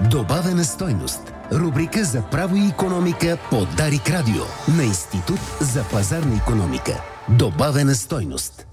Добавена 0.00 0.64
стойност. 0.64 1.32
Рубрика 1.52 2.04
за 2.04 2.22
право 2.22 2.56
и 2.56 2.68
економика 2.68 3.38
по 3.50 3.66
Дарик 3.76 4.10
Радио 4.10 4.42
на 4.76 4.84
Институт 4.84 5.40
за 5.60 5.84
пазарна 5.84 6.36
економика. 6.36 7.02
Добавена 7.28 7.94
стойност. 7.94 8.66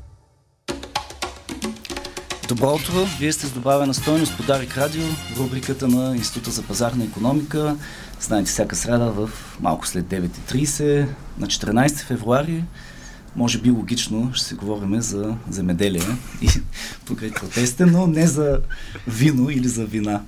Добро 2.47 2.73
утро! 2.73 3.07
Вие 3.19 3.33
сте 3.33 3.45
с 3.45 3.51
добавена 3.51 3.93
стойност 3.93 4.37
по 4.37 4.43
Дарик 4.43 4.77
Радио, 4.77 5.03
рубриката 5.37 5.87
на 5.87 6.15
Института 6.15 6.51
за 6.51 6.63
пазарна 6.63 7.03
економика. 7.03 7.75
Знаете, 8.19 8.49
всяка 8.49 8.75
среда 8.75 9.05
в 9.05 9.29
малко 9.59 9.87
след 9.87 10.05
9.30 10.05 11.07
на 11.37 11.47
14 11.47 11.95
февруари 11.95 12.63
може 13.35 13.57
би 13.57 13.71
логично 13.71 14.31
ще 14.33 14.45
се 14.45 14.55
говорим 14.55 15.01
за 15.01 15.35
земеделие 15.49 16.17
и 16.41 16.47
покрай 17.05 17.31
протеста, 17.31 17.85
но 17.85 18.07
не 18.07 18.27
за 18.27 18.59
вино 19.07 19.49
или 19.49 19.67
за 19.67 19.85
вина 19.85 20.21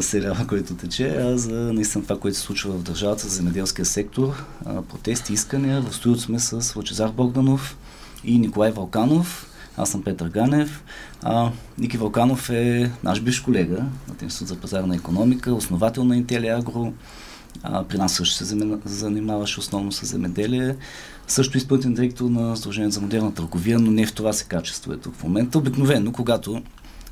сериала, 0.00 0.46
който 0.48 0.74
тече, 0.74 1.08
а 1.08 1.38
за 1.38 1.54
наистина 1.54 2.04
това, 2.04 2.18
което 2.18 2.36
се 2.36 2.42
случва 2.42 2.72
в 2.72 2.82
държавата, 2.82 3.28
за 3.28 3.36
земеделския 3.36 3.84
сектор, 3.84 4.44
а, 4.66 4.82
протести, 4.82 5.32
искания. 5.32 5.82
В 5.82 5.94
студиото 5.94 6.22
сме 6.22 6.38
с 6.38 6.76
Лачезар 6.76 7.08
Богданов 7.10 7.76
и 8.24 8.38
Николай 8.38 8.70
Валканов. 8.70 9.50
Аз 9.76 9.90
съм 9.90 10.02
Петър 10.02 10.28
Ганев. 10.28 10.84
А, 11.22 11.50
Ники 11.78 11.98
Валканов 11.98 12.50
е 12.50 12.90
наш 13.04 13.20
бивш 13.20 13.40
колега 13.40 13.76
на 14.08 14.14
Институт 14.22 14.48
за 14.48 14.56
пазарна 14.56 14.96
економика, 14.96 15.54
основател 15.54 16.04
на 16.04 16.16
Интелиагро. 16.16 16.92
А, 17.62 17.84
при 17.84 17.98
нас 17.98 18.12
също 18.12 18.34
се 18.34 18.56
занимаваше 18.84 19.60
основно 19.60 19.92
с 19.92 20.06
земеделие. 20.06 20.76
Също 21.28 21.58
изпълнителен 21.58 21.94
директор 21.94 22.24
на 22.24 22.56
Сдружението 22.56 22.94
за 22.94 23.00
модерна 23.00 23.34
търговия, 23.34 23.78
но 23.78 23.90
не 23.90 24.06
в 24.06 24.12
това 24.12 24.32
се 24.32 24.44
качество 24.44 24.92
е 24.92 24.96
тук 24.96 25.14
в 25.14 25.22
момента. 25.22 25.58
Обикновено, 25.58 26.12
когато 26.12 26.62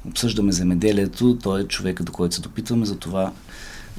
обсъждаме 0.09 0.53
земеделието, 0.53 1.39
той 1.43 1.61
е 1.61 1.69
човека, 1.69 2.05
до 2.05 2.13
който 2.13 2.35
се 2.35 2.41
допитваме, 2.41 2.87
за 2.87 2.97
това 2.97 3.33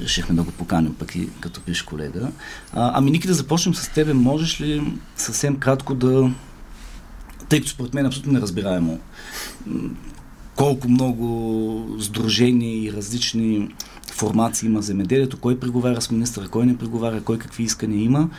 решихме 0.02 0.36
да 0.36 0.44
го 0.44 0.52
поканим 0.52 0.96
пък 1.00 1.16
и 1.16 1.30
като 1.40 1.62
пиш 1.62 1.82
колега. 1.82 2.32
А, 2.74 2.92
ами, 2.94 3.12
Ники, 3.12 3.28
да 3.28 3.34
започнем 3.34 3.76
с 3.76 3.90
тебе. 3.90 4.14
Можеш 4.14 4.62
ли 4.62 4.98
съвсем 5.18 5.58
кратко 5.58 5.96
да... 5.96 6.32
Тъй 7.50 7.60
като 7.60 7.72
според 7.72 7.94
мен 7.94 8.06
е 8.06 8.08
абсолютно 8.08 8.34
неразбираемо 8.34 9.00
колко 10.56 10.90
много 10.90 11.98
сдружения 12.00 12.84
и 12.84 12.94
различни 12.94 13.70
формации 14.16 14.68
има 14.68 14.82
земеделието, 14.82 15.40
кой 15.40 15.60
преговаря 15.60 16.02
с 16.02 16.12
министъра, 16.12 16.48
кой 16.48 16.66
не 16.66 16.78
преговаря, 16.78 17.22
кой 17.22 17.40
какви 17.40 17.64
искания 17.64 18.04
има. 18.04 18.30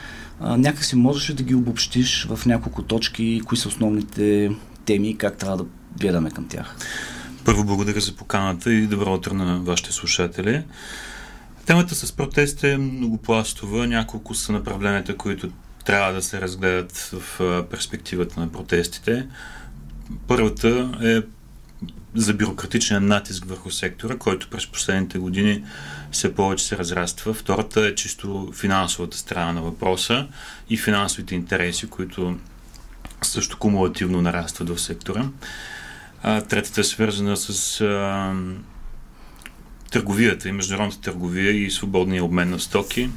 А, 0.40 0.56
някакси 0.56 0.96
можеш 0.96 1.30
ли 1.30 1.34
да 1.34 1.42
ги 1.42 1.54
обобщиш 1.54 2.26
в 2.30 2.46
няколко 2.46 2.82
точки, 2.82 3.42
кои 3.46 3.58
са 3.58 3.68
основните 3.68 4.50
теми 4.84 5.10
и 5.10 5.16
как 5.16 5.36
трябва 5.36 5.56
да 5.56 5.64
гледаме 5.98 6.30
към 6.30 6.48
тях? 6.48 6.76
Първо 7.44 7.64
благодаря 7.64 8.00
за 8.00 8.16
поканата 8.16 8.72
и 8.72 8.86
добро 8.86 9.14
утро 9.14 9.34
на 9.34 9.60
вашите 9.60 9.92
слушатели. 9.92 10.64
Темата 11.66 11.94
с 11.94 12.12
протест 12.12 12.64
е 12.64 12.76
многопластова. 12.76 13.86
Няколко 13.86 14.34
са 14.34 14.52
направленията, 14.52 15.16
които 15.16 15.50
трябва 15.84 16.12
да 16.12 16.22
се 16.22 16.40
разгледат 16.40 16.92
в 17.12 17.40
перспективата 17.70 18.40
на 18.40 18.48
протестите. 18.48 19.26
Първата 20.26 20.90
е 21.02 21.35
за 22.14 22.34
бюрократичен 22.34 23.06
натиск 23.06 23.44
върху 23.44 23.70
сектора, 23.70 24.18
който 24.18 24.48
през 24.50 24.66
последните 24.66 25.18
години 25.18 25.64
все 26.10 26.34
повече 26.34 26.64
се 26.64 26.78
разраства. 26.78 27.34
Втората 27.34 27.80
е 27.80 27.94
чисто 27.94 28.52
финансовата 28.54 29.16
страна 29.16 29.52
на 29.52 29.62
въпроса 29.62 30.28
и 30.70 30.76
финансовите 30.76 31.34
интереси, 31.34 31.86
които 31.86 32.38
също 33.22 33.58
кумулативно 33.58 34.22
нарастват 34.22 34.68
в 34.68 34.78
сектора. 34.78 35.24
А, 36.22 36.40
третата 36.40 36.80
е 36.80 36.84
свързана 36.84 37.36
с 37.36 37.80
а, 37.80 38.34
търговията 39.90 40.48
и 40.48 40.52
международната 40.52 41.00
търговия 41.00 41.50
и 41.50 41.70
свободния 41.70 42.24
обмен 42.24 42.50
на 42.50 42.60
стоки. 42.60 43.10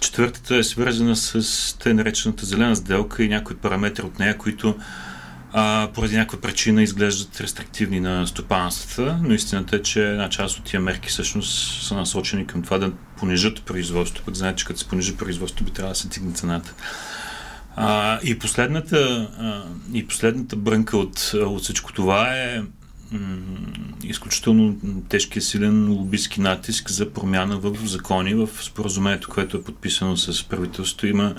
Четвъртата 0.00 0.56
е 0.56 0.62
свързана 0.62 1.16
с 1.16 1.76
те 1.78 1.94
наречената 1.94 2.46
зелена 2.46 2.76
сделка 2.76 3.22
и 3.22 3.28
някои 3.28 3.56
параметри 3.56 4.02
от 4.02 4.18
нея, 4.18 4.38
които 4.38 4.78
а, 5.58 5.88
поради 5.94 6.16
някаква 6.16 6.40
причина 6.40 6.82
изглеждат 6.82 7.40
рестриктивни 7.40 8.00
на 8.00 8.26
стопанствата, 8.26 9.18
но 9.22 9.34
истината 9.34 9.76
е, 9.76 9.82
че 9.82 10.10
една 10.10 10.28
част 10.28 10.58
от 10.58 10.64
тия 10.64 10.80
мерки 10.80 11.08
всъщност 11.08 11.82
са 11.82 11.94
насочени 11.94 12.46
към 12.46 12.62
това 12.62 12.78
да 12.78 12.92
понижат 13.18 13.62
производството. 13.62 14.24
Пък 14.24 14.34
знаете, 14.34 14.58
че 14.58 14.64
като 14.64 14.78
се 14.78 14.88
понижи 14.88 15.16
производството, 15.16 15.64
би 15.64 15.70
трябва 15.70 15.92
да 15.92 15.98
се 15.98 16.08
тигне 16.08 16.32
цената. 16.32 16.74
А, 17.76 18.18
и, 18.22 18.38
последната, 18.38 19.30
а, 19.38 19.62
и 19.94 20.06
последната 20.06 20.56
брънка 20.56 20.96
от, 20.96 21.32
от 21.34 21.62
всичко 21.62 21.92
това 21.92 22.34
е 22.34 22.62
изключително 24.04 24.76
тежкия 25.08 25.42
силен 25.42 25.92
лобистки 25.92 26.40
натиск 26.40 26.90
за 26.90 27.12
промяна 27.12 27.56
в 27.56 27.76
закони, 27.86 28.34
в 28.34 28.48
споразумението, 28.62 29.28
което 29.28 29.56
е 29.56 29.62
подписано 29.62 30.16
с 30.16 30.44
правителството. 30.44 31.06
Има 31.06 31.34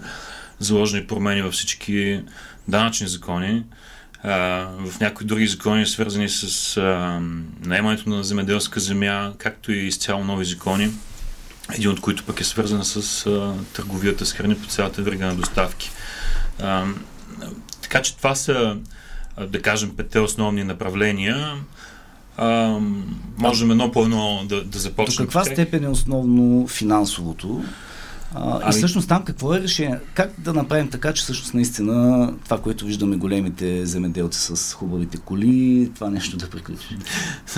заложени 0.59 1.07
промени 1.07 1.41
във 1.41 1.53
всички 1.53 2.21
данъчни 2.67 3.07
закони, 3.07 3.63
в 4.23 4.99
някои 5.01 5.25
други 5.25 5.47
закони, 5.47 5.85
свързани 5.85 6.29
с 6.29 6.77
а, 6.77 7.21
наемането 7.65 8.09
на 8.09 8.23
земеделска 8.23 8.79
земя, 8.79 9.33
както 9.37 9.71
и 9.71 9.77
изцяло 9.77 10.23
нови 10.23 10.45
закони, 10.45 10.91
един 11.73 11.89
от 11.89 12.01
които 12.01 12.23
пък 12.23 12.41
е 12.41 12.43
свързан 12.43 12.85
с 12.85 13.25
а, 13.25 13.53
търговията 13.73 14.25
с 14.25 14.33
храни 14.33 14.55
по 14.55 14.67
цялата 14.67 15.01
верига 15.01 15.25
на 15.25 15.35
доставки. 15.35 15.91
А, 16.61 16.85
така 17.81 18.01
че 18.01 18.17
това 18.17 18.35
са, 18.35 18.77
да 19.47 19.61
кажем, 19.61 19.95
петте 19.97 20.19
основни 20.19 20.63
направления. 20.63 21.53
А, 22.37 22.79
можем 23.37 23.71
едно 23.71 23.91
по 23.91 24.03
едно 24.03 24.43
да, 24.45 24.63
да 24.63 24.79
започнем. 24.79 25.25
До 25.25 25.31
каква 25.31 25.43
степен 25.43 25.83
е 25.83 25.89
основно 25.89 26.67
финансовото? 26.67 27.63
А, 28.35 28.59
ами... 28.63 28.69
И 28.69 28.77
всъщност 28.77 29.07
там 29.07 29.25
какво 29.25 29.55
е 29.55 29.61
решение? 29.61 29.99
Как 30.13 30.31
да 30.37 30.53
направим 30.53 30.89
така, 30.89 31.13
че 31.13 31.23
всъщност 31.23 31.53
наистина 31.53 32.33
това, 32.43 32.61
което 32.61 32.85
виждаме 32.85 33.15
големите 33.15 33.85
земеделци 33.85 34.39
с 34.39 34.73
хубавите 34.73 35.17
коли, 35.17 35.91
това 35.95 36.09
нещо 36.09 36.37
да 36.37 36.49
приключи? 36.49 36.97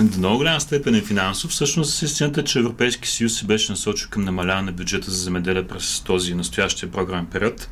До 0.00 0.18
много 0.18 0.36
голяма 0.36 0.60
степен 0.60 0.94
е 0.94 1.00
финансов. 1.00 1.50
Всъщност 1.50 2.02
истината 2.02 2.40
е, 2.40 2.44
че 2.44 2.58
Европейски 2.58 3.08
съюз 3.08 3.34
се 3.34 3.46
беше 3.46 3.72
насочил 3.72 4.08
към 4.10 4.24
намаляване 4.24 4.66
на 4.66 4.72
бюджета 4.72 5.10
за 5.10 5.22
земеделие 5.22 5.66
през 5.66 6.00
този 6.00 6.34
настоящия 6.34 6.90
програмен 6.90 7.26
период. 7.26 7.68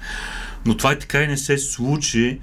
Но 0.67 0.77
това 0.77 0.93
и 0.93 0.99
така 0.99 1.23
и 1.23 1.27
не 1.27 1.37
се 1.37 1.59
случи 1.59 2.41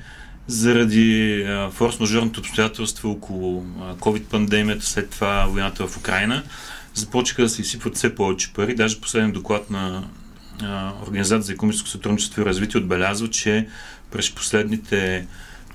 заради 0.48 1.44
форс-мажорното 1.48 2.38
обстоятелство 2.38 3.12
около 3.12 3.66
COVID-пандемията, 4.00 4.82
след 4.82 5.10
това 5.10 5.46
войната 5.46 5.88
в 5.88 5.98
Украина. 5.98 6.44
Започнаха 6.94 7.42
да 7.42 7.50
се 7.50 7.62
изсипват 7.62 7.96
все 7.96 8.16
повече 8.16 8.54
пари. 8.54 8.76
Даже 8.76 9.02
последен 9.02 9.32
доклад 9.32 9.70
на 9.70 10.04
Организация 11.08 11.42
за 11.42 11.54
економическо 11.54 11.90
сътрудничество 11.90 12.42
и 12.42 12.46
развитие 12.46 12.80
отбелязва, 12.80 13.30
че 13.30 13.68
през 14.12 14.32
последните 14.32 15.28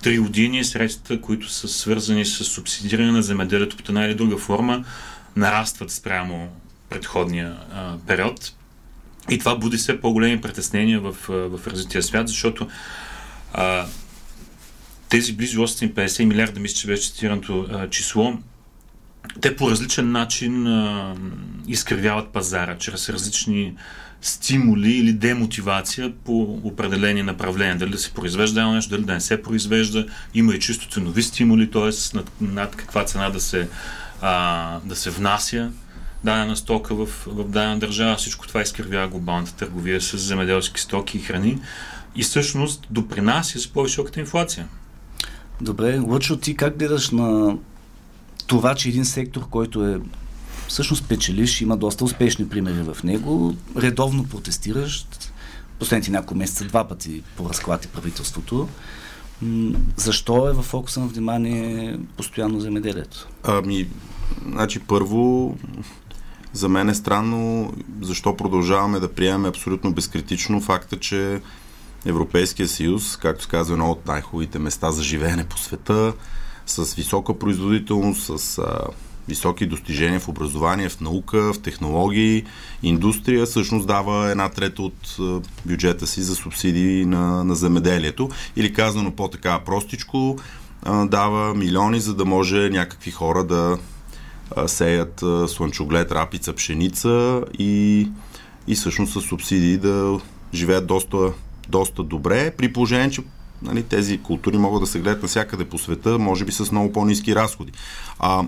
три 0.03 0.19
години 0.19 0.65
средствата, 0.65 1.21
които 1.21 1.49
са 1.49 1.69
свързани 1.69 2.25
с 2.25 2.45
субсидиране 2.45 3.13
на 3.13 3.23
земеделието 3.23 3.77
по 3.77 3.83
една 3.89 4.05
или 4.05 4.15
друга 4.15 4.37
форма, 4.37 4.85
нарастват 5.37 5.91
спрямо 5.91 6.49
предходния 6.91 7.57
а, 7.73 7.97
период. 8.07 8.53
И 9.31 9.39
това 9.39 9.57
буди 9.57 9.77
все 9.77 10.01
по-големи 10.01 10.41
притеснения 10.41 11.01
в, 11.01 11.17
в 11.29 11.67
развития 11.67 12.03
свят, 12.03 12.29
защото 12.29 12.69
а, 13.53 13.87
тези 15.09 15.33
близо 15.33 15.61
850 15.61 16.25
милиарда, 16.25 16.61
мисля, 16.61 16.75
че 16.75 16.87
беше 16.87 17.11
цитираното 17.11 17.87
число, 17.91 18.39
те 19.41 19.57
по 19.57 19.71
различен 19.71 20.13
начин 20.13 20.67
а, 20.67 21.15
изкривяват 21.69 22.29
пазара, 22.29 22.79
чрез 22.79 23.09
различни 23.09 23.75
стимули 24.23 24.91
или 24.91 25.13
демотивация 25.13 26.13
по 26.25 26.61
определени 26.65 27.23
направления. 27.23 27.77
Дали 27.77 27.91
да 27.91 27.99
се 27.99 28.11
произвежда 28.11 28.61
едно 28.61 28.73
нещо, 28.73 28.91
дали 28.91 29.05
да 29.05 29.13
не 29.13 29.21
се 29.21 29.43
произвежда. 29.43 30.07
Има 30.35 30.55
и 30.55 30.61
чисто 30.61 30.89
ценови 30.89 31.23
стимули, 31.23 31.71
т.е. 31.71 32.17
Над, 32.17 32.31
над 32.41 32.77
каква 32.77 33.05
цена 33.05 33.31
да 33.31 33.41
се, 33.41 33.69
а, 34.21 34.79
да 34.85 34.97
се 34.97 35.11
внася 35.11 35.71
дадена 36.25 36.57
стока 36.57 36.95
в, 36.95 37.07
в 37.27 37.49
дадена 37.49 37.79
държава. 37.79 38.17
Всичко 38.17 38.49
това 38.49 38.63
изкривява 38.63 39.09
глобалната 39.09 39.55
търговия 39.55 40.01
с 40.01 40.19
земеделски 40.19 40.81
стоки 40.81 41.19
и 41.19 41.21
храни 41.21 41.59
и 42.17 42.23
всъщност 42.23 42.87
допринася 42.91 43.59
с 43.59 43.69
по-високата 43.69 44.21
инфлация. 44.21 44.69
Добре, 45.61 45.99
Лъчо, 45.99 46.37
ти 46.37 46.57
как 46.57 46.79
гледаш 46.79 47.11
на 47.11 47.57
това, 48.47 48.75
че 48.75 48.89
един 48.89 49.05
сектор, 49.05 49.49
който 49.49 49.87
е 49.87 50.01
всъщност 50.71 51.09
печелиш, 51.09 51.61
има 51.61 51.77
доста 51.77 52.05
успешни 52.05 52.49
примери 52.49 52.83
в 52.83 53.03
него, 53.05 53.55
редовно 53.77 54.25
протестираш, 54.25 55.07
последните 55.79 56.11
няколко 56.11 56.35
месеца 56.35 56.65
два 56.65 56.89
пъти 56.89 57.23
по 57.37 57.49
разклад 57.49 57.85
и 57.85 57.89
правителството. 57.89 58.69
Защо 59.97 60.49
е 60.49 60.53
в 60.53 60.63
фокуса 60.63 61.01
на 61.01 61.07
внимание 61.07 61.99
постоянно 62.17 62.61
земеделието? 62.61 63.29
Ами, 63.43 63.89
значи 64.47 64.81
първо, 64.81 65.57
за 66.53 66.69
мен 66.69 66.89
е 66.89 66.95
странно 66.95 67.73
защо 68.03 68.37
продължаваме 68.37 69.01
да 69.01 69.13
приемаме 69.13 69.49
абсолютно 69.49 69.93
безкритично 69.93 70.61
факта, 70.61 70.99
че 70.99 71.41
Европейския 72.05 72.69
съюз, 72.69 73.17
както 73.17 73.49
казва, 73.49 73.75
едно 73.75 73.91
от 73.91 74.07
най-хубавите 74.07 74.59
места 74.59 74.91
за 74.91 75.03
живеене 75.03 75.45
по 75.45 75.59
света, 75.59 76.13
с 76.67 76.95
висока 76.95 77.39
производителност, 77.39 78.39
с 78.39 78.63
високи 79.29 79.67
достижения 79.67 80.21
в 80.21 80.29
образование, 80.29 80.89
в 80.89 81.01
наука, 81.01 81.53
в 81.53 81.61
технологии, 81.61 82.45
индустрия, 82.83 83.47
всъщност 83.47 83.87
дава 83.87 84.31
една 84.31 84.49
трета 84.49 84.83
от 84.83 85.17
бюджета 85.67 86.07
си 86.07 86.23
за 86.23 86.35
субсидии 86.35 87.05
на, 87.05 87.45
на 87.45 87.55
земеделието. 87.55 88.29
Или 88.57 88.73
казано 88.73 89.11
по-така 89.11 89.59
простичко, 89.59 90.39
дава 91.05 91.55
милиони, 91.55 92.01
за 92.01 92.15
да 92.15 92.25
може 92.25 92.71
някакви 92.71 93.11
хора 93.11 93.45
да 93.45 93.79
сеят 94.67 95.25
слънчоглед, 95.47 96.13
рапица, 96.13 96.53
пшеница 96.53 97.45
и, 97.59 98.09
и 98.67 98.75
всъщност 98.75 99.13
с 99.13 99.21
субсидии 99.21 99.77
да 99.77 100.21
живеят 100.55 100.87
доста, 100.87 101.33
доста 101.69 102.03
добре, 102.03 102.51
при 102.51 102.73
положение, 102.73 103.11
че 103.11 103.23
нали, 103.63 103.83
тези 103.83 104.19
култури 104.19 104.59
могат 104.59 104.81
да 104.81 104.87
се 104.87 105.01
гледат 105.01 105.23
навсякъде 105.23 105.65
по 105.65 105.79
света, 105.79 106.19
може 106.19 106.45
би 106.45 106.53
с 106.53 106.73
много 106.73 106.93
по-низки 106.93 107.35
разходи. 107.35 107.73
А, 108.19 108.45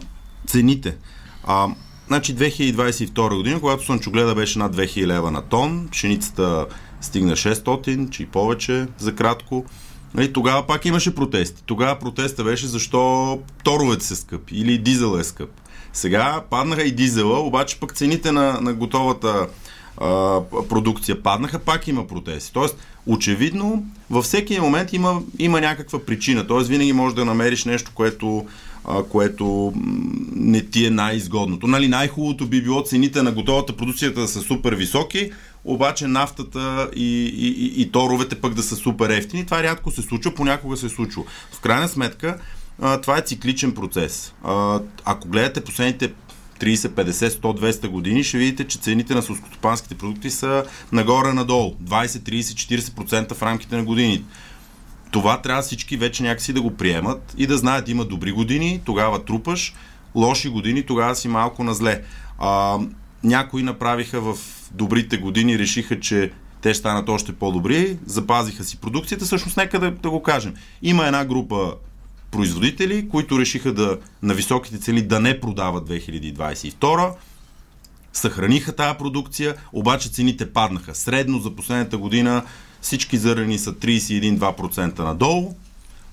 цените. 0.46 0.96
А, 1.44 1.68
значи 2.06 2.36
2022 2.36 3.36
година, 3.36 3.60
когато 3.60 3.84
слънчогледа 3.84 4.34
беше 4.34 4.58
над 4.58 4.76
2000 4.76 5.06
лева 5.06 5.30
на 5.30 5.42
тон, 5.42 5.88
пшеницата 5.90 6.66
стигна 7.00 7.36
600, 7.36 8.10
че 8.10 8.22
и 8.22 8.26
повече 8.26 8.86
за 8.98 9.14
кратко. 9.14 9.64
Нали, 10.14 10.32
тогава 10.32 10.66
пак 10.66 10.84
имаше 10.84 11.14
протести. 11.14 11.62
Тогава 11.66 11.98
протеста 11.98 12.44
беше 12.44 12.66
защо 12.66 13.38
торовете 13.64 14.04
са 14.04 14.16
скъпи 14.16 14.56
или 14.56 14.78
дизел 14.78 15.18
е 15.18 15.24
скъп. 15.24 15.50
Сега 15.92 16.42
паднаха 16.50 16.82
и 16.82 16.92
дизела, 16.92 17.40
обаче 17.40 17.80
пък 17.80 17.92
цените 17.92 18.32
на, 18.32 18.60
на 18.60 18.72
готовата 18.72 19.46
а, 19.98 20.40
продукция 20.68 21.22
паднаха, 21.22 21.58
пак 21.58 21.88
има 21.88 22.06
протести. 22.06 22.52
Тоест, 22.52 22.76
очевидно, 23.06 23.84
във 24.10 24.24
всеки 24.24 24.60
момент 24.60 24.92
има, 24.92 25.22
има 25.38 25.60
някаква 25.60 25.98
причина. 25.98 26.46
Тоест, 26.46 26.68
винаги 26.68 26.92
можеш 26.92 27.16
да 27.16 27.24
намериш 27.24 27.64
нещо, 27.64 27.90
което, 27.94 28.46
което 29.10 29.72
не 30.36 30.60
ти 30.60 30.86
е 30.86 30.90
най-изгодното. 30.90 31.66
Нали, 31.66 31.88
най-хубавото 31.88 32.46
би 32.46 32.62
било 32.62 32.82
цените 32.82 33.22
на 33.22 33.32
готовата 33.32 33.76
продукцията 33.76 34.20
да 34.20 34.28
са 34.28 34.40
супер 34.40 34.72
високи, 34.72 35.30
обаче 35.64 36.06
нафтата 36.06 36.90
и, 36.96 37.24
и, 37.26 37.48
и, 37.48 37.82
и 37.82 37.92
торовете 37.92 38.34
пък 38.34 38.54
да 38.54 38.62
са 38.62 38.76
супер 38.76 39.10
ефтини. 39.10 39.44
Това 39.44 39.62
рядко 39.62 39.90
се 39.90 40.02
случва, 40.02 40.34
понякога 40.34 40.76
се 40.76 40.88
случва. 40.88 41.22
В 41.52 41.60
крайна 41.60 41.88
сметка, 41.88 42.38
това 43.02 43.18
е 43.18 43.22
цикличен 43.22 43.74
процес. 43.74 44.34
Ако 45.04 45.28
гледате 45.28 45.60
последните 45.60 46.12
30, 46.60 46.74
50, 46.74 47.28
100, 47.28 47.40
200 47.40 47.88
години, 47.88 48.24
ще 48.24 48.38
видите, 48.38 48.64
че 48.64 48.78
цените 48.78 49.14
на 49.14 49.22
сълскостопанските 49.22 49.94
продукти 49.94 50.30
са 50.30 50.64
нагоре-надолу. 50.92 51.74
20, 51.84 52.06
30, 52.06 52.40
40% 52.40 53.34
в 53.34 53.42
рамките 53.42 53.76
на 53.76 53.84
годините. 53.84 54.24
Това 55.12 55.42
трябва 55.42 55.62
всички 55.62 55.96
вече 55.96 56.22
някакси 56.22 56.52
да 56.52 56.62
го 56.62 56.76
приемат 56.76 57.34
и 57.38 57.46
да 57.46 57.58
знаят, 57.58 57.88
има 57.88 58.04
добри 58.04 58.32
години, 58.32 58.80
тогава 58.84 59.24
трупаш, 59.24 59.74
лоши 60.14 60.48
години, 60.48 60.82
тогава 60.82 61.16
си 61.16 61.28
малко 61.28 61.64
на 61.64 61.74
зле. 61.74 62.02
А, 62.38 62.78
някои 63.24 63.62
направиха 63.62 64.20
в 64.20 64.38
добрите 64.70 65.16
години, 65.16 65.58
решиха, 65.58 66.00
че 66.00 66.32
те 66.62 66.74
станат 66.74 67.08
още 67.08 67.32
по-добри, 67.32 67.98
запазиха 68.06 68.64
си 68.64 68.76
продукцията. 68.76 69.24
Всъщност, 69.24 69.56
нека 69.56 69.80
да, 69.80 69.90
да 69.90 70.10
го 70.10 70.22
кажем. 70.22 70.54
Има 70.82 71.06
една 71.06 71.24
група 71.24 71.74
производители, 72.30 73.08
които 73.08 73.40
решиха 73.40 73.72
да 73.72 73.98
на 74.22 74.34
високите 74.34 74.80
цели 74.80 75.02
да 75.02 75.20
не 75.20 75.40
продават 75.40 75.88
2022 75.88 77.12
съхраниха 78.12 78.72
тази 78.72 78.98
продукция, 78.98 79.54
обаче 79.72 80.08
цените 80.08 80.52
паднаха. 80.52 80.94
Средно 80.94 81.38
за 81.38 81.56
последната 81.56 81.98
година 81.98 82.42
всички 82.82 83.18
зърнени 83.18 83.58
са 83.58 83.72
31-2% 83.72 84.98
надолу, 84.98 85.54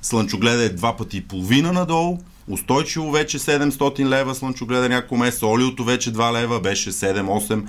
слънчогледа 0.01 0.63
е 0.63 0.69
два 0.69 0.97
пъти 0.97 1.17
и 1.17 1.21
половина 1.21 1.73
надолу, 1.73 2.19
устойчиво 2.47 3.11
вече 3.11 3.39
700 3.39 4.05
лева 4.05 4.35
слънчогледа 4.35 4.89
няколко 4.89 5.17
месеца, 5.17 5.47
олиото 5.47 5.83
вече 5.83 6.13
2 6.13 6.41
лева, 6.41 6.59
беше 6.59 6.91
7-8 6.91 7.67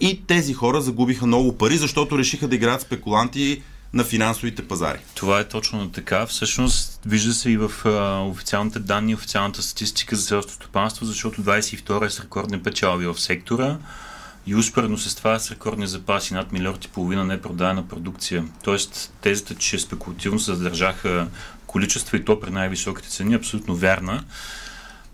и 0.00 0.26
тези 0.26 0.54
хора 0.54 0.80
загубиха 0.80 1.26
много 1.26 1.58
пари, 1.58 1.76
защото 1.76 2.18
решиха 2.18 2.48
да 2.48 2.54
играят 2.54 2.80
спекуланти 2.80 3.62
на 3.92 4.04
финансовите 4.04 4.68
пазари. 4.68 4.98
Това 5.14 5.40
е 5.40 5.48
точно 5.48 5.90
така. 5.90 6.26
Всъщност, 6.26 7.00
вижда 7.06 7.34
се 7.34 7.50
и 7.50 7.56
в 7.56 7.70
а, 7.84 8.20
официалните 8.20 8.78
данни, 8.78 9.14
официалната 9.14 9.62
статистика 9.62 10.16
за 10.16 10.22
селското 10.22 10.54
стопанство, 10.54 11.06
защото 11.06 11.42
22 11.42 12.06
е 12.06 12.10
с 12.10 12.20
рекордни 12.20 12.62
печалби 12.62 13.06
в 13.06 13.20
сектора 13.20 13.78
и 14.46 14.54
успоредно 14.54 14.98
с 14.98 15.14
това 15.14 15.38
с 15.38 15.50
рекордни 15.50 15.86
запаси 15.86 16.34
над 16.34 16.52
милиард 16.52 16.84
и 16.84 16.88
половина 16.88 17.24
непродадена 17.24 17.88
продукция. 17.88 18.44
Тоест, 18.64 19.12
тезата, 19.20 19.54
че 19.54 19.78
спекулативно 19.78 20.38
се 20.38 20.54
задържаха 20.54 21.28
количества 21.66 22.16
и 22.16 22.24
то 22.24 22.40
при 22.40 22.50
най-високите 22.50 23.08
цени, 23.08 23.34
е 23.34 23.36
абсолютно 23.36 23.76
вярна. 23.76 24.24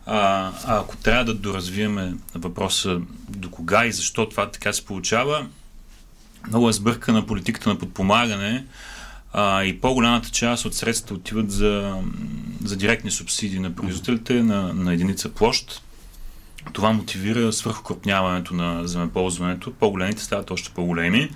А, 0.07 0.53
а 0.65 0.79
ако 0.79 0.97
трябва 0.97 1.25
да 1.25 1.35
доразвиеме 1.35 2.15
въпроса 2.35 3.01
до 3.29 3.51
кога 3.51 3.87
и 3.87 3.93
защо 3.93 4.29
това 4.29 4.51
така 4.51 4.73
се 4.73 4.85
получава, 4.85 5.47
много 6.49 6.69
е 6.69 6.73
сбъркана 6.73 7.27
политиката 7.27 7.69
на 7.69 7.79
подпомагане 7.79 8.67
а, 9.33 9.65
и 9.65 9.81
по-голямата 9.81 10.31
част 10.31 10.65
от 10.65 10.75
средствата 10.75 11.15
отиват 11.15 11.51
за, 11.51 12.03
за 12.65 12.77
директни 12.77 13.11
субсидии 13.11 13.59
на 13.59 13.75
производителите 13.75 14.43
на, 14.43 14.75
на 14.75 14.93
единица 14.93 15.29
площ. 15.29 15.83
Това 16.73 16.93
мотивира 16.93 17.53
свърхокрупняването 17.53 18.55
на 18.55 18.89
земеползването. 18.89 19.73
По-големите 19.73 20.23
стават 20.23 20.51
още 20.51 20.71
по-големи. 20.75 21.31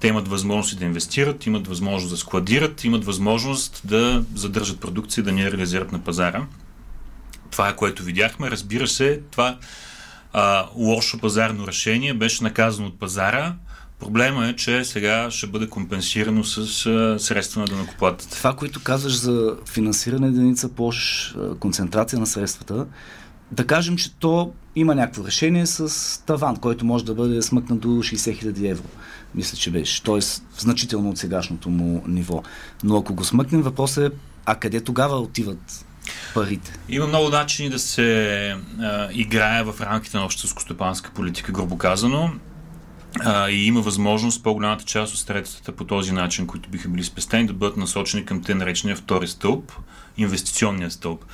Те 0.00 0.08
имат 0.08 0.28
възможност 0.28 0.78
да 0.78 0.84
инвестират, 0.84 1.46
имат 1.46 1.66
възможност 1.66 2.10
да 2.10 2.16
складират, 2.16 2.84
имат 2.84 3.04
възможност 3.04 3.82
да 3.84 4.24
задържат 4.34 4.80
продукция, 4.80 5.24
да 5.24 5.32
ни 5.32 5.44
реализират 5.44 5.92
на 5.92 5.98
пазара. 5.98 6.46
Това 7.50 7.68
е 7.68 7.76
което 7.76 8.02
видяхме. 8.02 8.50
Разбира 8.50 8.88
се, 8.88 9.20
това 9.30 9.58
а, 10.32 10.66
лошо 10.76 11.18
пазарно 11.18 11.66
решение 11.66 12.14
беше 12.14 12.44
наказано 12.44 12.88
от 12.88 12.98
пазара 12.98 13.54
Проблема 14.02 14.48
е, 14.48 14.56
че 14.56 14.84
сега 14.84 15.30
ще 15.30 15.46
бъде 15.46 15.68
компенсирано 15.68 16.44
с 16.44 16.86
а, 16.86 17.18
средства 17.18 17.60
на 17.60 17.66
дънакоплатата. 17.66 18.36
Това, 18.36 18.56
което 18.56 18.82
казваш 18.82 19.18
за 19.18 19.56
финансиране 19.66 20.26
единица 20.26 20.68
площ, 20.68 21.36
концентрация 21.60 22.18
на 22.18 22.26
средствата, 22.26 22.86
да 23.52 23.66
кажем, 23.66 23.96
че 23.96 24.14
то 24.14 24.52
има 24.76 24.94
някакво 24.94 25.26
решение 25.26 25.66
с 25.66 26.24
таван, 26.26 26.56
който 26.56 26.84
може 26.84 27.04
да 27.04 27.14
бъде 27.14 27.42
смъкнат 27.42 27.80
до 27.80 27.88
60 27.88 28.44
000 28.44 28.70
евро. 28.70 28.88
Мисля, 29.34 29.58
че 29.58 29.70
беше. 29.70 30.02
Тоест, 30.02 30.44
значително 30.58 31.10
от 31.10 31.18
сегашното 31.18 31.70
му 31.70 32.04
ниво. 32.06 32.42
Но 32.84 32.96
ако 32.96 33.14
го 33.14 33.24
смъкнем, 33.24 33.62
въпросът 33.62 34.12
е, 34.12 34.16
а 34.46 34.54
къде 34.54 34.80
тогава 34.80 35.16
отиват 35.16 35.84
парите? 36.34 36.72
Има 36.88 37.06
много 37.06 37.28
начини 37.28 37.70
да 37.70 37.78
се 37.78 38.56
а, 38.80 39.08
играе 39.12 39.62
в 39.62 39.74
рамките 39.80 40.16
на 40.16 40.24
общата 40.24 41.10
политика, 41.14 41.52
грубо 41.52 41.78
казано 41.78 42.30
а, 43.20 43.50
и 43.50 43.66
има 43.66 43.80
възможност 43.80 44.42
по-голямата 44.42 44.84
част 44.84 45.14
от 45.14 45.20
средствата 45.20 45.72
по 45.72 45.84
този 45.84 46.12
начин, 46.12 46.46
които 46.46 46.70
биха 46.70 46.88
били 46.88 47.04
спестени, 47.04 47.46
да 47.46 47.52
бъдат 47.52 47.76
насочени 47.76 48.24
към 48.24 48.42
те 48.42 48.54
наречения 48.54 48.96
втори 48.96 49.28
стълб, 49.28 49.72
инвестиционния 50.16 50.90
стълб. 50.90 51.24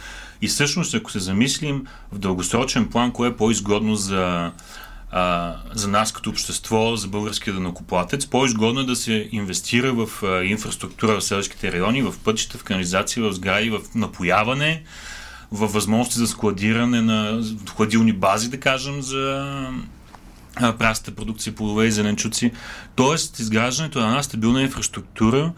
И 0.42 0.48
всъщност, 0.48 0.94
ако 0.94 1.10
се 1.10 1.18
замислим 1.18 1.86
в 2.12 2.18
дългосрочен 2.18 2.88
план, 2.88 3.12
кое 3.12 3.28
е 3.28 3.36
по-изгодно 3.36 3.94
за, 3.94 4.52
а, 5.10 5.54
за 5.74 5.88
нас 5.88 6.12
като 6.12 6.30
общество, 6.30 6.96
за 6.96 7.08
българския 7.08 7.54
данокоплатец, 7.54 8.26
по-изгодно 8.26 8.80
е 8.80 8.84
да 8.84 8.96
се 8.96 9.28
инвестира 9.32 9.92
в 9.92 10.22
а, 10.22 10.44
инфраструктура 10.44 11.20
в 11.20 11.24
селските 11.24 11.72
райони, 11.72 12.02
в 12.02 12.14
пътища, 12.24 12.58
в 12.58 12.64
канализация, 12.64 13.22
в 13.22 13.32
сгради, 13.32 13.70
в 13.70 13.80
напояване, 13.94 14.82
в 15.52 15.66
възможности 15.66 16.18
за 16.18 16.26
складиране 16.26 17.00
на 17.02 17.42
хладилни 17.76 18.12
бази, 18.12 18.50
да 18.50 18.60
кажем, 18.60 19.02
за 19.02 19.56
прасата 20.78 21.14
продукция, 21.14 21.54
плодове 21.54 21.86
и 21.86 21.92
зеленчуци. 21.92 22.52
Тоест, 22.94 23.38
изграждането 23.38 24.00
на 24.00 24.08
една 24.08 24.22
стабилна 24.22 24.62
инфраструктура, 24.62 25.52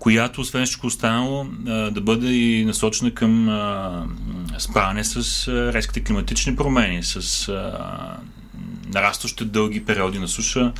която, 0.00 0.40
освен 0.40 0.64
всичко 0.64 0.86
останало, 0.86 1.46
да 1.90 2.00
бъде 2.00 2.32
и 2.32 2.64
насочена 2.64 3.10
към 3.10 3.44
справяне 4.58 5.04
с 5.04 5.48
резките 5.48 6.04
климатични 6.04 6.56
промени, 6.56 7.02
с 7.02 7.52
нарастващите 8.86 9.44
дълги 9.44 9.84
периоди 9.84 10.18
на 10.18 10.28
суша, 10.28 10.72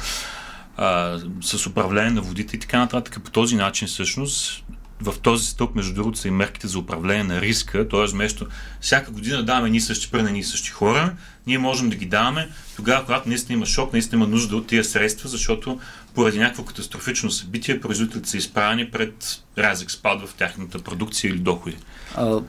с 1.41 1.67
управление 1.67 2.11
на 2.11 2.21
водите 2.21 2.57
и 2.57 2.61
така 2.61 2.79
нататък. 2.79 3.23
По 3.25 3.31
този 3.31 3.57
начин, 3.57 3.89
всъщност, 3.89 4.65
в 5.01 5.15
този 5.23 5.47
стълб, 5.47 5.75
между 5.75 5.95
другото, 5.95 6.19
са 6.19 6.29
и 6.29 6.31
мерките 6.31 6.69
за 6.69 6.79
управление 6.79 7.25
на 7.25 7.41
риска, 7.41 7.89
т.е. 7.89 8.07
вместо 8.07 8.47
всяка 8.81 9.11
година 9.11 9.45
даваме 9.45 9.71
ни 9.71 9.81
същи 9.81 10.11
пари 10.11 10.23
на 10.23 10.31
ни 10.31 10.45
същи 10.45 10.71
хора, 10.71 11.13
ние 11.47 11.59
можем 11.59 11.91
да 11.91 11.97
ги 11.97 12.07
даваме 12.07 12.49
тогава, 12.77 13.05
когато 13.05 13.29
наистина 13.29 13.57
има 13.57 13.67
шок, 13.67 13.93
наистина 13.93 14.25
има 14.25 14.31
нужда 14.31 14.57
от 14.57 14.67
тия 14.67 14.85
средства, 14.85 15.29
защото 15.29 15.81
поради 16.15 16.39
някакво 16.39 16.65
катастрофично 16.65 17.31
събитие 17.31 17.81
производителите 17.81 18.29
са 18.29 18.37
изправени 18.37 18.91
пред 18.91 19.43
рязък 19.59 19.91
спад 19.91 20.29
в 20.29 20.35
тяхната 20.35 20.79
продукция 20.79 21.31
или 21.31 21.39
доходи. 21.39 21.77
А, 22.15 22.41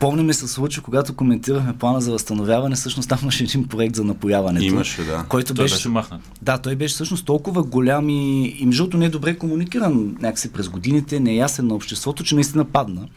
Помня 0.00 0.22
ми 0.22 0.34
се 0.34 0.48
случи, 0.48 0.80
когато 0.80 1.14
коментирахме 1.14 1.78
плана 1.78 2.00
за 2.00 2.12
възстановяване, 2.12 2.76
всъщност 2.76 3.08
там 3.08 3.18
имаше 3.22 3.44
един 3.44 3.68
проект 3.68 3.96
за 3.96 4.04
напояването. 4.04 4.64
Имаше, 4.64 5.04
да. 5.04 5.24
Който 5.28 5.54
той 5.54 5.64
беше, 5.64 5.74
беше 5.74 5.88
махнат. 5.88 6.20
Да, 6.42 6.58
той 6.58 6.76
беше 6.76 6.94
всъщност 6.94 7.26
толкова 7.26 7.62
голям 7.62 8.08
и, 8.08 8.46
и 8.48 8.66
между 8.66 8.96
не 8.96 9.04
е 9.04 9.08
добре 9.08 9.38
комуникиран 9.38 10.16
някакси 10.20 10.52
през 10.52 10.68
годините, 10.68 11.20
не 11.20 11.30
е 11.30 11.36
ясен 11.36 11.66
на 11.66 11.74
обществото, 11.74 12.24
че 12.24 12.34
наистина 12.34 12.64
падна. 12.64 13.08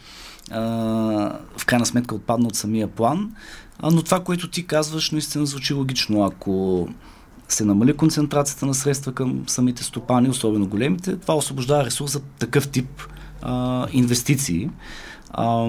А, 0.50 0.60
в 1.58 1.66
крайна 1.66 1.86
сметка 1.86 2.14
отпадна 2.14 2.48
от 2.48 2.56
самия 2.56 2.88
план. 2.88 3.32
А, 3.78 3.90
но 3.90 4.02
това, 4.02 4.20
което 4.20 4.50
ти 4.50 4.66
казваш, 4.66 5.10
наистина 5.10 5.46
звучи 5.46 5.74
логично. 5.74 6.24
Ако 6.24 6.88
се 7.54 7.64
намали 7.64 7.96
концентрацията 7.96 8.66
на 8.66 8.74
средства 8.74 9.12
към 9.12 9.44
самите 9.46 9.84
стопани, 9.84 10.28
особено 10.28 10.66
големите, 10.66 11.16
това 11.16 11.34
освобождава 11.34 11.84
ресурс 11.84 12.12
за 12.12 12.20
такъв 12.20 12.68
тип 12.68 13.02
а, 13.42 13.86
инвестиции. 13.92 14.70
А, 15.30 15.68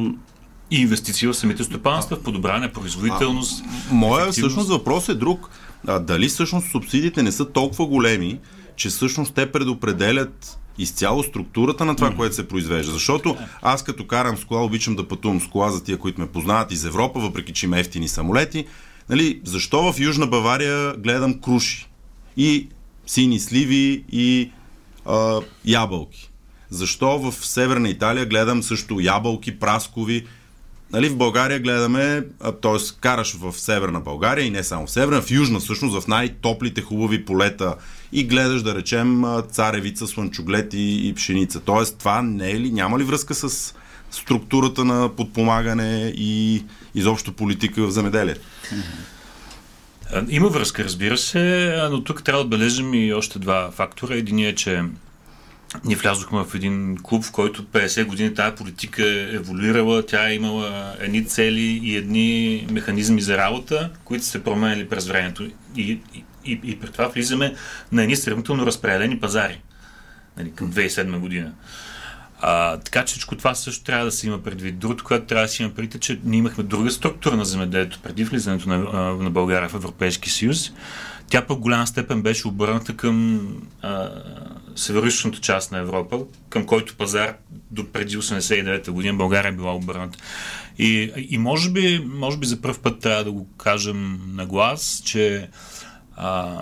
и 0.72 0.82
инвестиции 0.82 1.28
в 1.28 1.34
самите 1.34 1.64
стопанства, 1.64 2.16
в 2.16 2.24
подобряване 2.24 2.72
производителност. 2.72 3.64
А, 3.66 3.94
моя 3.94 4.32
всъщност 4.32 4.70
въпрос 4.70 5.10
е 5.10 5.14
друг. 5.14 5.50
А, 5.88 6.00
дали 6.00 6.28
всъщност 6.28 6.72
субсидиите 6.72 7.24
не 7.24 7.32
са 7.32 7.46
толкова 7.52 7.86
големи, 7.86 8.40
че 8.76 8.90
всъщност 8.90 9.34
те 9.34 9.52
предопределят 9.52 10.60
изцяло 10.78 11.24
структурата 11.24 11.86
на 11.86 11.96
това, 11.96 12.12
mm. 12.12 12.16
което 12.16 12.36
се 12.36 12.48
произвежда. 12.48 12.92
Защото 12.92 13.38
аз 13.62 13.84
като 13.84 14.08
карам 14.08 14.38
с 14.38 14.46
кола, 14.46 14.64
обичам 14.64 14.96
да 14.96 15.08
пътувам 15.08 15.42
с 15.42 15.48
кола 15.48 15.72
за 15.72 15.84
тия, 15.84 15.98
които 15.98 16.22
ме 16.22 16.28
познават 16.28 16.72
из 16.72 16.86
Европа, 16.86 17.20
въпреки 17.20 17.54
че 17.54 17.66
има 17.66 17.80
ефтини 17.80 18.08
самолети. 18.08 18.66
Нали, 19.10 19.42
защо 19.44 19.94
в 19.94 20.00
Южна 20.00 20.28
Бавария 20.28 20.94
гледам 20.98 21.42
круши 21.42 21.88
и 22.38 22.68
сини 23.08 23.40
сливи 23.40 24.04
и 24.12 24.52
а, 25.06 25.42
ябълки? 25.66 26.32
Защо 26.70 27.20
в 27.20 27.46
Северна 27.46 27.90
Италия 27.90 28.26
гледам 28.26 28.64
също 28.64 29.00
ябълки, 29.00 29.60
праскови? 29.60 30.26
Нали, 30.92 31.10
в 31.10 31.18
България 31.18 31.60
гледаме, 31.60 32.24
т.е. 32.62 33.00
караш 33.02 33.34
в 33.34 33.54
Северна 33.54 34.00
България 34.00 34.46
и 34.46 34.50
не 34.50 34.64
само 34.64 34.88
в 34.88 34.92
Северна, 34.92 35.22
в 35.22 35.32
Южна 35.32 35.60
всъщност, 35.60 36.04
в 36.04 36.08
най-топлите 36.08 36.82
хубави 36.82 37.26
полета 37.26 37.76
и 38.12 38.24
гледаш, 38.24 38.64
да 38.64 38.76
речем, 38.76 39.24
царевица, 39.52 40.08
слънчоглед 40.08 40.74
и, 40.74 41.08
и 41.08 41.14
пшеница. 41.14 41.60
Тоест, 41.60 41.98
това 41.98 42.22
не 42.22 42.52
е 42.52 42.60
ли, 42.60 42.72
няма 42.72 43.00
ли 43.00 43.04
връзка 43.04 43.36
с 43.36 43.76
структурата 44.12 44.86
на 44.86 45.16
подпомагане 45.16 46.14
и 46.16 46.64
изобщо 46.96 47.34
политика 47.34 47.88
в 47.88 47.92
земеделие? 47.92 48.36
Има 50.30 50.50
връзка, 50.50 50.84
разбира 50.84 51.18
се, 51.18 51.76
но 51.92 52.04
тук 52.04 52.24
трябва 52.24 52.42
да 52.42 52.46
отбележим 52.46 52.94
и 52.94 53.14
още 53.14 53.40
два 53.40 53.72
фактора. 53.72 54.16
Единият 54.16 54.54
е, 54.54 54.56
че 54.56 54.84
ние 55.86 55.96
влязохме 55.96 56.44
в 56.44 56.56
един 56.56 56.98
клуб, 57.04 57.24
в 57.24 57.32
който 57.32 57.64
50 57.64 58.06
години 58.06 58.34
тази 58.34 58.56
политика 58.56 59.04
е 59.06 59.36
еволюирала, 59.36 60.06
тя 60.06 60.30
е 60.30 60.34
имала 60.34 60.96
едни 61.00 61.26
цели 61.26 61.80
и 61.84 61.96
едни 61.96 62.68
механизми 62.72 63.22
за 63.22 63.38
работа, 63.38 63.92
които 64.04 64.26
се 64.26 64.44
променили 64.44 64.90
през 64.90 65.08
времето. 65.08 65.44
И, 65.44 65.52
и, 65.76 66.00
и, 66.46 66.60
и 66.64 66.80
при 66.80 66.92
това 66.92 67.08
влизаме 67.08 67.56
на 67.92 68.04
едни 68.04 68.16
сравнително 68.16 68.66
разпределени 68.66 69.20
пазари 69.20 69.62
нали, 70.38 70.52
към 70.52 70.74
2007 70.74 71.20
година. 71.20 71.52
А, 72.48 72.78
така 72.78 73.06
че 73.06 73.12
всичко 73.12 73.36
това 73.38 73.56
също 73.56 73.84
трябва 73.84 74.06
да 74.06 74.12
се 74.12 74.28
има 74.28 74.44
предвид. 74.44 74.80
Другото, 74.80 75.04
което 75.04 75.26
трябва 75.26 75.46
да 75.46 75.52
се 75.52 75.64
има 75.64 75.72
предвид 75.74 75.96
е, 75.96 76.00
че 76.00 76.20
ние 76.24 76.40
имахме 76.40 76.64
друга 76.64 76.92
структура 76.92 77.38
на 77.38 77.46
земеделието 77.46 78.00
преди 78.04 78.24
влизането 78.24 78.70
на, 78.70 78.78
на 79.14 79.30
България 79.30 79.70
в 79.70 79.74
Европейски 79.74 80.30
съюз. 80.30 80.72
Тя 81.30 81.46
по 81.46 81.58
голяма 81.58 81.88
степен 81.88 82.22
беше 82.22 82.48
обърната 82.48 82.98
към 82.98 83.48
а, 83.82 84.10
част 85.42 85.72
на 85.72 85.78
Европа, 85.78 86.20
към 86.50 86.66
който 86.66 86.96
пазар 86.96 87.36
до 87.72 87.92
преди 87.92 88.18
89-та 88.18 88.92
година 88.92 89.18
България 89.18 89.50
е 89.50 89.56
била 89.56 89.76
обърната. 89.76 90.18
И, 90.78 91.12
и 91.30 91.38
може, 91.38 91.70
би, 91.70 92.06
може 92.06 92.38
би 92.38 92.46
за 92.46 92.62
първ 92.62 92.80
път 92.82 93.00
трябва 93.00 93.24
да 93.24 93.32
го 93.32 93.48
кажем 93.58 94.20
на 94.28 94.46
глас, 94.46 95.02
че 95.06 95.50
а, 96.16 96.62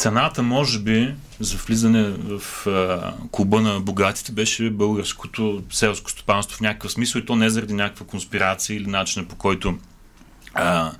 цената 0.00 0.42
може 0.42 0.78
би 0.78 1.14
за 1.40 1.56
влизане 1.56 2.02
в 2.02 2.66
а, 2.66 3.12
клуба 3.30 3.60
на 3.60 3.80
богатите 3.80 4.32
беше 4.32 4.70
българското 4.70 5.62
селско 5.70 6.10
стопанство 6.10 6.56
в 6.56 6.60
някакъв 6.60 6.92
смисъл 6.92 7.18
и 7.18 7.26
то 7.26 7.36
не 7.36 7.50
заради 7.50 7.74
някаква 7.74 8.06
конспирация 8.06 8.76
или 8.76 8.86
начина 8.86 9.28
по 9.28 9.36
който 9.36 9.78
а, 10.54 10.92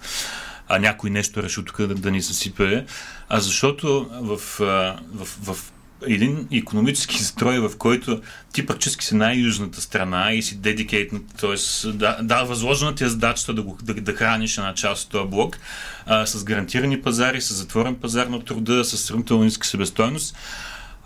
а 0.69 0.79
някой 0.79 1.11
нещо 1.11 1.43
решил 1.43 1.65
тук 1.65 1.83
да, 1.83 1.95
да 1.95 2.11
ни 2.11 2.23
съсипе, 2.23 2.85
а 3.29 3.41
защото 3.41 4.11
в, 4.13 4.37
в, 4.59 4.99
в, 5.15 5.55
в 5.55 5.73
един 6.07 6.49
економически 6.53 7.19
строй, 7.19 7.59
в 7.59 7.71
който 7.79 8.21
ти 8.53 8.67
практически 8.67 9.05
си 9.05 9.15
най-южната 9.15 9.81
страна 9.81 10.33
и 10.33 10.43
си 10.43 10.57
дедикейтнат, 10.57 11.23
т.е. 11.41 11.89
да, 11.89 12.19
да 12.23 12.43
възложена 12.43 12.95
ти 12.95 13.05
е 13.05 13.09
задачата 13.09 13.55
да, 13.55 13.63
го, 13.63 13.79
да, 13.83 13.95
да 13.95 14.13
храниш 14.13 14.59
една 14.59 14.75
част 14.75 15.05
от 15.05 15.11
този 15.11 15.31
блок, 15.31 15.59
а, 16.07 16.27
с 16.27 16.45
гарантирани 16.45 17.03
пазари, 17.03 17.41
с 17.41 17.55
затворен 17.55 17.95
пазар 17.95 18.27
на 18.27 18.45
труда, 18.45 18.85
с 18.85 18.99
сравнително 18.99 19.45
ниска 19.45 19.67
себестойност, 19.67 20.37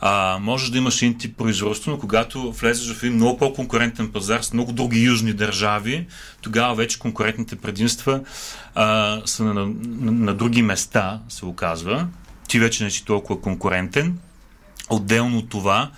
а, 0.01 0.39
можеш 0.41 0.71
да 0.71 0.79
имаш 0.79 1.03
един 1.03 1.19
тип 1.19 1.37
производство, 1.37 1.91
но 1.91 1.99
когато 1.99 2.53
влезеш 2.53 2.97
в 2.97 3.03
един 3.03 3.17
много 3.17 3.39
по-конкурентен 3.39 4.13
пазар 4.13 4.43
с 4.43 4.53
много 4.53 4.73
други 4.73 5.03
южни 5.03 5.33
държави, 5.33 6.07
тогава 6.43 6.75
вече 6.75 6.99
конкурентните 6.99 7.57
предимства 7.57 8.21
а, 8.75 9.21
са 9.25 9.45
на, 9.45 9.55
на, 9.55 9.67
на 10.13 10.35
други 10.35 10.63
места, 10.63 11.21
се 11.29 11.47
оказва. 11.47 12.07
Ти 12.49 12.59
вече 12.59 12.85
не 12.85 12.91
си 12.91 13.05
толкова 13.05 13.41
конкурентен. 13.41 14.19
Отделно 14.91 15.39
от 15.39 15.49
това, 15.49 15.91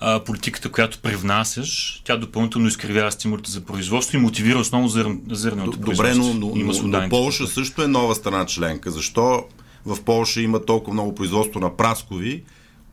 а, 0.00 0.24
политиката, 0.24 0.70
която 0.70 0.98
привнасяш, 0.98 2.02
тя 2.04 2.16
допълнително 2.16 2.68
изкривява 2.68 3.12
стимулите 3.12 3.50
за 3.50 3.60
производство 3.60 4.16
и 4.16 4.20
мотивира 4.20 4.58
основно 4.58 4.88
зър... 4.88 5.06
зърненото 5.30 5.78
Добре, 5.78 6.14
но, 6.14 6.34
но, 6.34 6.52
но, 6.56 6.72
но 6.82 7.08
Полша 7.08 7.46
също 7.46 7.82
е 7.82 7.86
нова 7.86 8.14
страна 8.14 8.46
членка. 8.46 8.90
Защо 8.90 9.44
в 9.86 10.02
Полша 10.02 10.40
има 10.40 10.64
толкова 10.64 10.92
много 10.92 11.14
производство 11.14 11.60
на 11.60 11.76
праскови, 11.76 12.42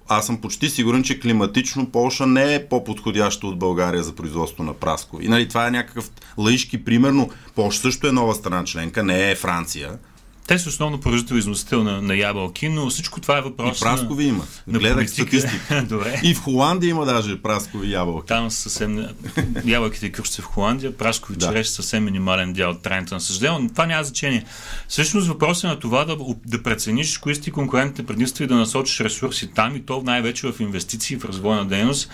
аз 0.07 0.25
съм 0.25 0.37
почти 0.37 0.69
сигурен, 0.69 1.03
че 1.03 1.19
климатично 1.19 1.91
Полша 1.91 2.27
не 2.27 2.55
е 2.55 2.67
по-подходяща 2.67 3.47
от 3.47 3.59
България 3.59 4.03
за 4.03 4.15
производство 4.15 4.63
на 4.63 4.73
праско. 4.73 5.21
И 5.21 5.27
нали, 5.27 5.47
това 5.47 5.67
е 5.67 5.71
някакъв 5.71 6.11
лаишки 6.37 6.83
пример, 6.83 7.11
но 7.11 7.29
Полша 7.55 7.79
също 7.79 8.07
е 8.07 8.11
нова 8.11 8.35
страна 8.35 8.63
членка, 8.63 9.03
не 9.03 9.31
е 9.31 9.35
Франция. 9.35 9.97
Те 10.47 10.59
са 10.59 10.69
основно 10.69 10.99
производител 10.99 11.35
и 11.35 11.39
износител 11.39 11.83
на, 11.83 12.01
на 12.01 12.15
ябълки, 12.15 12.69
но 12.69 12.89
всичко 12.89 13.21
това 13.21 13.37
е 13.37 13.41
въпрос. 13.41 13.77
И 13.77 13.81
праскови 13.81 14.23
на, 14.23 14.29
има. 14.29 14.43
На 14.67 14.79
Гледах 14.79 15.09
статистика. 15.09 15.83
Добре. 15.89 16.21
И 16.23 16.33
в 16.33 16.41
Холандия 16.41 16.89
има 16.89 17.05
даже 17.05 17.41
праскови 17.41 17.91
ябълки. 17.91 18.27
Там 18.27 18.51
съвсем. 18.51 19.07
Ябълките 19.65 20.05
и 20.05 20.11
в 20.41 20.43
Холандия, 20.43 20.97
праскови 20.97 21.37
да. 21.37 21.47
череши 21.47 21.69
съвсем 21.69 22.03
минимален 22.03 22.53
дял 22.53 22.71
от 22.71 22.81
трайната 22.81 23.15
на 23.15 23.21
съждение, 23.21 23.59
но 23.59 23.69
това 23.69 23.85
няма 23.85 24.03
значение. 24.03 24.45
Всъщност 24.87 25.27
въпросът 25.27 25.63
е 25.63 25.67
на 25.67 25.79
това 25.79 26.05
да, 26.05 26.17
да 26.45 26.63
прецениш 26.63 27.17
кои 27.17 27.35
сте 27.35 27.51
конкурентните 27.51 28.05
предимства 28.05 28.43
и 28.43 28.47
да 28.47 28.55
насочиш 28.55 28.99
ресурси 28.99 29.47
там 29.47 29.75
и 29.75 29.85
то 29.85 30.01
най-вече 30.05 30.51
в 30.51 30.59
инвестиции, 30.59 31.17
в 31.17 31.25
развойна 31.25 31.65
дейност. 31.65 32.09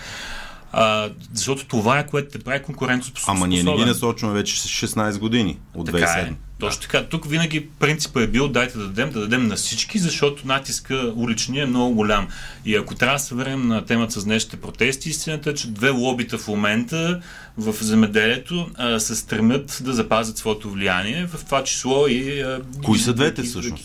А, 0.72 1.10
защото 1.32 1.66
това 1.66 1.98
е 1.98 2.06
което 2.06 2.30
те 2.30 2.38
прави 2.38 2.62
конкурентоспособен. 2.62 3.36
Ама 3.36 3.48
ние 3.48 3.62
не 3.62 3.76
ги 3.76 3.84
насочваме 3.84 4.34
вече 4.34 4.56
16 4.56 5.18
години 5.18 5.58
от 5.74 5.90
2007. 5.90 6.28
Е. 6.28 6.32
Точно 6.58 6.82
така. 6.82 7.04
Тук 7.04 7.30
винаги 7.30 7.68
принципът 7.78 8.22
е 8.22 8.26
бил 8.26 8.48
дайте 8.48 8.78
да 8.78 8.84
дадем, 8.84 9.10
да 9.10 9.20
дадем 9.20 9.46
на 9.46 9.56
всички, 9.56 9.98
защото 9.98 10.46
натиска 10.46 11.12
уличния 11.16 11.62
е 11.62 11.66
много 11.66 11.94
голям. 11.94 12.28
И 12.64 12.76
ако 12.76 12.94
трябва 12.94 13.14
да 13.14 13.18
се 13.18 13.34
върнем 13.34 13.68
на 13.68 13.84
темата 13.84 14.20
с 14.20 14.24
днешните 14.24 14.56
протести, 14.56 15.08
истината 15.08 15.50
е, 15.50 15.54
че 15.54 15.70
две 15.70 15.90
лобита 15.90 16.38
в 16.38 16.48
момента 16.48 17.20
в 17.58 17.74
земеделието 17.80 18.70
а, 18.74 19.00
се 19.00 19.16
стремят 19.16 19.78
да 19.84 19.92
запазят 19.92 20.38
своето 20.38 20.70
влияние, 20.70 21.26
в 21.26 21.44
това 21.44 21.64
число 21.64 22.06
и... 22.06 22.40
А, 22.40 22.60
Кои 22.84 22.98
са 22.98 23.14
двете 23.14 23.42
всъщност? 23.42 23.84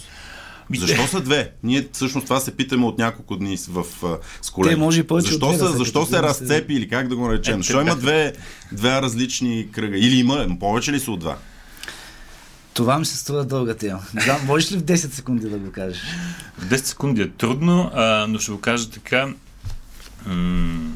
Защо 0.77 1.07
са 1.07 1.21
две? 1.21 1.51
Ние 1.63 1.87
всъщност 1.93 2.25
това 2.25 2.39
се 2.39 2.55
питаме 2.55 2.85
от 2.85 2.97
няколко 2.97 3.35
дни 3.35 3.57
в, 3.69 3.85
с 4.41 4.49
колеги. 4.49 4.75
Те 4.75 4.79
може 4.79 5.03
повече 5.03 5.31
защо, 5.31 5.53
са, 5.53 5.67
защо 5.67 6.05
се 6.05 6.21
разцепи 6.21 6.73
или 6.73 6.89
как 6.89 7.07
да 7.07 7.15
го 7.15 7.27
наречем? 7.27 7.53
Е, 7.53 7.57
защо 7.57 7.81
има 7.81 7.95
две, 7.95 8.33
две 8.71 9.01
различни 9.01 9.67
кръга? 9.71 9.97
Или 9.97 10.15
има, 10.15 10.47
повече 10.59 10.91
ли 10.91 10.99
са 10.99 11.11
от 11.11 11.19
два? 11.19 11.37
Това 12.79 12.99
ми 12.99 13.05
се 13.05 13.17
струва 13.17 13.45
дълга 13.45 13.73
тема. 13.73 13.99
Да, 14.25 14.39
можеш 14.45 14.71
ли 14.71 14.77
в 14.77 14.83
10 14.83 14.95
секунди 14.95 15.49
да 15.49 15.57
го 15.57 15.71
кажеш? 15.71 16.01
В 16.57 16.65
10 16.65 16.75
секунди 16.75 17.21
е 17.21 17.29
трудно, 17.29 17.91
а, 17.93 18.25
но 18.29 18.39
ще 18.39 18.51
го 18.51 18.59
кажа 18.59 18.89
така. 18.89 19.27
М- 20.25 20.91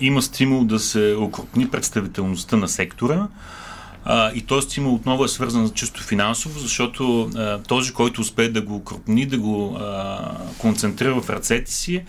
има 0.00 0.22
стимул 0.22 0.64
да 0.64 0.78
се 0.78 1.16
окрупни 1.18 1.68
представителността 1.70 2.56
на 2.56 2.68
сектора. 2.68 3.28
А, 4.04 4.32
и 4.34 4.42
този 4.42 4.66
стимул 4.66 4.94
отново 4.94 5.24
е 5.24 5.28
свързан 5.28 5.70
чисто 5.70 6.02
финансово, 6.02 6.58
защото 6.58 7.30
а, 7.36 7.62
този, 7.62 7.92
който 7.92 8.20
успее 8.20 8.48
да 8.48 8.62
го 8.62 8.76
окрупни, 8.76 9.26
да 9.26 9.38
го 9.38 9.76
а, 9.80 10.18
концентрира 10.58 11.20
в 11.20 11.30
ръцете 11.30 11.72
си, 11.72 12.04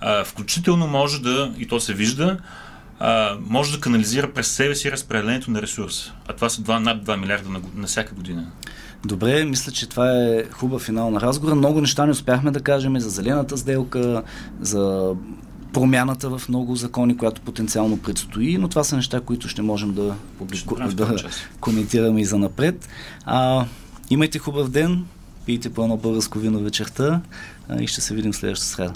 а, 0.00 0.24
включително 0.24 0.86
може 0.86 1.22
да, 1.22 1.52
и 1.58 1.68
то 1.68 1.80
се 1.80 1.94
вижда, 1.94 2.38
а, 3.04 3.36
може 3.46 3.72
да 3.72 3.80
канализира 3.80 4.32
през 4.32 4.48
себе 4.48 4.74
си 4.74 4.92
разпределението 4.92 5.50
на 5.50 5.62
ресурса. 5.62 6.12
А 6.28 6.32
това 6.32 6.48
са 6.48 6.62
2, 6.62 6.78
над 6.78 7.04
2 7.04 7.20
милиарда 7.20 7.48
на, 7.48 7.60
на 7.76 7.86
всяка 7.86 8.14
година. 8.14 8.46
Добре, 9.04 9.44
мисля, 9.44 9.72
че 9.72 9.88
това 9.88 10.12
е 10.12 10.44
хубав 10.52 10.82
финал 10.82 11.10
на 11.10 11.20
разговора. 11.20 11.54
Много 11.54 11.80
неща 11.80 12.04
не 12.06 12.12
успяхме 12.12 12.50
да 12.50 12.60
кажем 12.60 13.00
за 13.00 13.10
зелената 13.10 13.56
сделка, 13.56 14.22
за 14.60 15.14
промяната 15.72 16.38
в 16.38 16.48
много 16.48 16.76
закони, 16.76 17.16
която 17.16 17.40
потенциално 17.40 17.98
предстои, 17.98 18.58
но 18.58 18.68
това 18.68 18.84
са 18.84 18.96
неща, 18.96 19.20
които 19.20 19.48
ще 19.48 19.62
можем 19.62 19.94
да, 19.94 20.14
публику... 20.38 20.74
да 20.74 21.16
коментираме 21.60 22.20
и 22.20 22.24
за 22.24 22.38
напред. 22.38 22.88
А, 23.24 23.64
имайте 24.10 24.38
хубав 24.38 24.68
ден, 24.68 25.04
пийте 25.46 25.72
по 25.72 25.82
едно 25.82 25.96
българско 25.96 26.38
вино 26.38 26.58
вечерта 26.60 27.20
а, 27.68 27.82
и 27.82 27.86
ще 27.86 28.00
се 28.00 28.14
видим 28.14 28.34
следващата 28.34 28.70
среда. 28.74 28.92